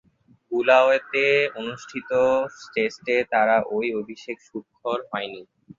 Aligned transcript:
বুলাওয়েতে 0.51 1.25
অনুষ্ঠিত 1.59 2.09
টেস্টে 2.73 3.15
তার 3.31 3.49
ঐ 3.69 3.79
অভিষেক 4.01 4.37
সুখকর 4.47 4.99
হয়নি। 5.09 5.41